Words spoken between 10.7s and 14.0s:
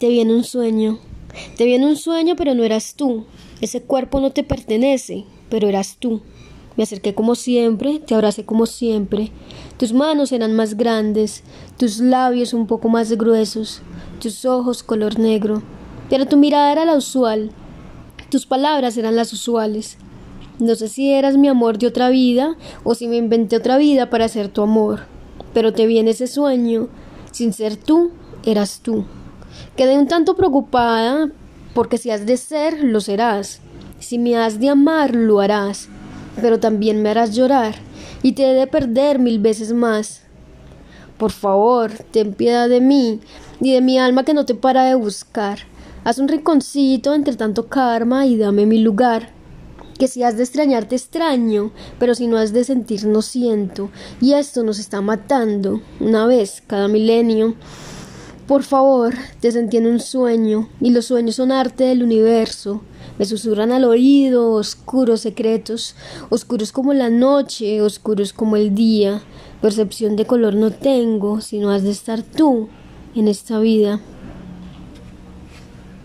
grandes, tus labios un poco más gruesos,